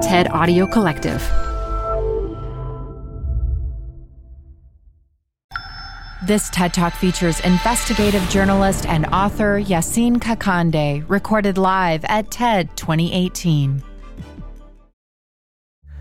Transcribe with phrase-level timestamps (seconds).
[0.00, 1.20] TED Audio Collective.
[6.24, 13.89] This TED Talk features investigative journalist and author Yasin Kakande, recorded live at TED 2018.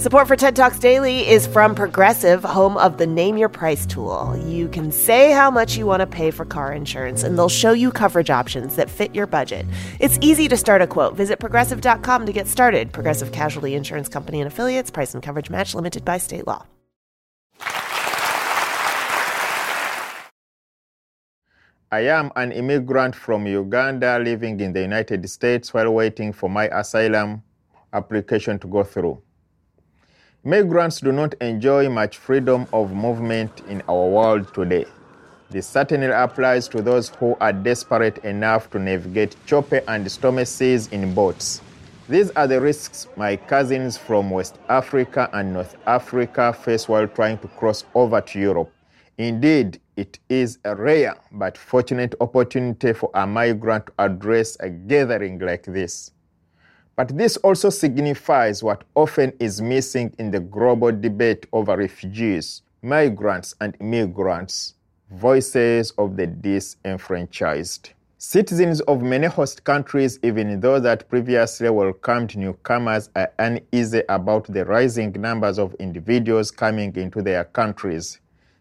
[0.00, 4.34] Support for TED Talks Daily is from Progressive, home of the Name Your Price tool.
[4.46, 7.72] You can say how much you want to pay for car insurance, and they'll show
[7.72, 9.66] you coverage options that fit your budget.
[9.98, 11.14] It's easy to start a quote.
[11.14, 12.92] Visit progressive.com to get started.
[12.92, 16.64] Progressive Casualty Insurance Company and affiliates, price and coverage match limited by state law.
[21.92, 26.68] I am an immigrant from Uganda living in the United States while waiting for my
[26.68, 27.42] asylum
[27.92, 29.20] application to go through.
[30.42, 34.86] Migrants do not enjoy much freedom of movement in our world today.
[35.50, 40.86] This certainly applies to those who are desperate enough to navigate choppy and stormy seas
[40.92, 41.60] in boats.
[42.08, 47.36] These are the risks my cousins from West Africa and North Africa face while trying
[47.40, 48.72] to cross over to Europe.
[49.18, 55.38] Indeed, it is a rare but fortunate opportunity for a migrant to address a gathering
[55.38, 56.12] like this.
[57.00, 63.54] But this also signifies what often is missing in the global debate over refugees, migrants,
[63.58, 64.74] and immigrants
[65.10, 67.92] voices of the disenfranchised.
[68.18, 74.66] Citizens of many host countries, even those that previously welcomed newcomers, are uneasy about the
[74.66, 78.20] rising numbers of individuals coming into their countries.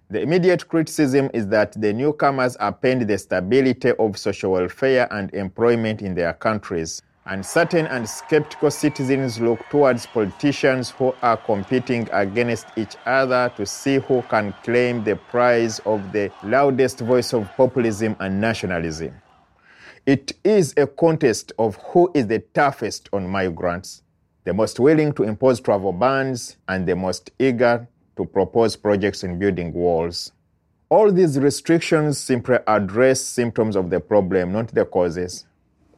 [0.10, 6.02] The immediate criticism is that the newcomers append the stability of social welfare and employment
[6.02, 7.02] in their countries.
[7.32, 14.00] Uncertain and skeptical citizens look towards politicians who are competing against each other to see
[14.00, 19.14] who can claim the prize of the loudest voice of populism and nationalism.
[20.08, 24.02] It is a contest of who is the toughest on migrants,
[24.44, 29.38] the most willing to impose travel bans, and the most eager to propose projects in
[29.38, 30.32] building walls.
[30.90, 35.46] All these restrictions simply address symptoms of the problem, not the causes.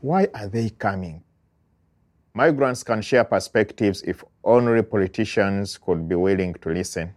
[0.01, 1.22] Why are they coming?
[2.34, 7.13] Migrants can share perspectives if only politicians could be willing to listen.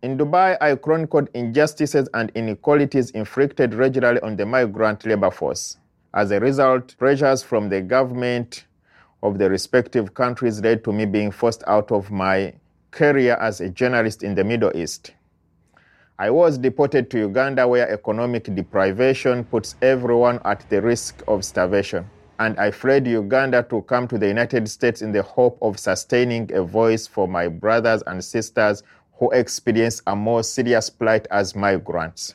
[0.00, 5.76] In Dubai, I chronicled injustices and inequalities inflicted regularly on the migrant labor force.
[6.14, 8.64] As a result, pressures from the government
[9.22, 12.54] of the respective countries led to me being forced out of my
[12.92, 15.12] career as a journalist in the Middle East.
[16.18, 22.08] I was deported to Uganda, where economic deprivation puts everyone at the risk of starvation.
[22.42, 26.52] And I fled Uganda to come to the United States in the hope of sustaining
[26.52, 28.82] a voice for my brothers and sisters
[29.12, 32.34] who experience a more serious plight as migrants.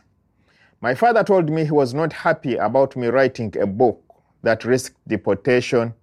[0.80, 4.02] My father told me he was not happy about me writing a book
[4.44, 5.94] that risked deportation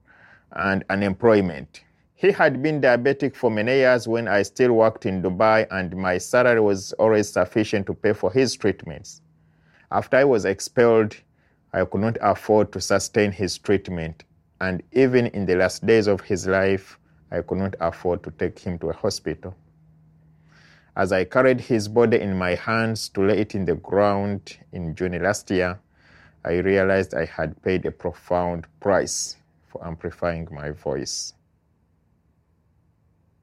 [0.53, 1.84] and unemployment.
[2.15, 6.19] He had been diabetic for many years when I still worked in Dubai, and my
[6.19, 9.22] salary was always sufficient to pay for his treatments.
[9.91, 11.16] After I was expelled,
[11.74, 14.22] I could not afford to sustain his treatment,
[14.60, 17.00] and even in the last days of his life,
[17.32, 19.56] I could not afford to take him to a hospital.
[20.96, 24.94] As I carried his body in my hands to lay it in the ground in
[24.94, 25.80] June last year,
[26.44, 29.36] I realized I had paid a profound price
[29.66, 31.32] for amplifying my voice.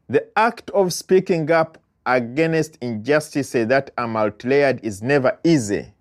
[0.08, 5.94] The act of speaking up against injustices that are multi-layered is never easy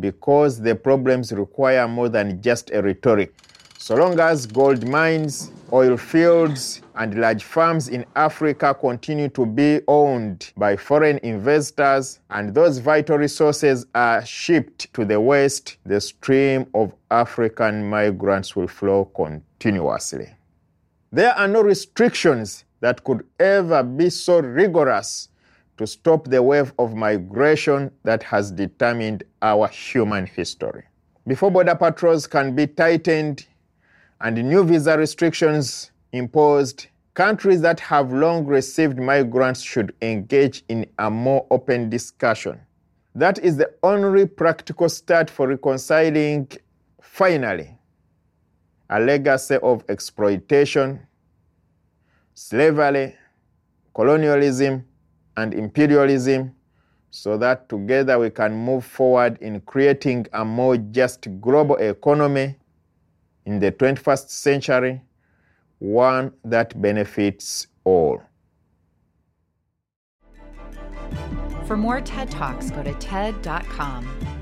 [0.00, 3.34] because the problems require more than just a rhetoric.
[3.78, 9.80] So long as gold mines, oil fields, and large farms in Africa continue to be
[9.86, 16.66] owned by foreign investors and those vital resources are shipped to the West, the stream
[16.74, 20.28] of African migrants will flow continuously.
[21.12, 25.28] There are no restrictions that could ever be so rigorous
[25.78, 30.82] to stop the wave of migration that has determined our human history.
[31.26, 33.46] Before border patrols can be tightened
[34.20, 41.08] and new visa restrictions imposed, countries that have long received migrants should engage in a
[41.10, 42.60] more open discussion.
[43.14, 46.50] That is the only practical start for reconciling,
[47.00, 47.78] finally,
[48.90, 51.06] a legacy of exploitation,
[52.34, 53.16] slavery,
[53.94, 54.87] colonialism
[55.38, 56.54] and imperialism
[57.10, 62.56] so that together we can move forward in creating a more just global economy
[63.46, 65.00] in the 21st century,
[65.78, 68.20] one that benefits all.
[71.66, 74.37] For more TED Talks, go to TED.com.